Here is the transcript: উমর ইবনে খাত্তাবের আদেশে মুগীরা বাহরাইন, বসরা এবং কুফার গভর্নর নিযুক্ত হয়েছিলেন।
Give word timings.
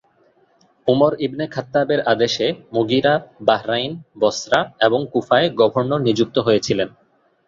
উমর 0.87 1.13
ইবনে 1.19 1.45
খাত্তাবের 1.47 1.99
আদেশে 2.03 2.47
মুগীরা 2.73 3.13
বাহরাইন, 3.41 3.91
বসরা 4.19 4.59
এবং 4.81 4.99
কুফার 5.13 5.43
গভর্নর 5.59 6.01
নিযুক্ত 6.01 6.35
হয়েছিলেন। 6.39 6.89